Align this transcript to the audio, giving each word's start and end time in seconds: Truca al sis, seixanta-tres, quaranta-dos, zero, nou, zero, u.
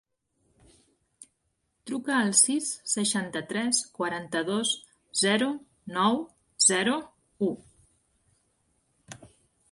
Truca 1.89 2.13
al 2.19 2.31
sis, 2.37 2.69
seixanta-tres, 2.93 3.81
quaranta-dos, 3.97 4.71
zero, 5.23 5.49
nou, 5.99 6.17
zero, 6.71 6.95
u. 7.49 7.51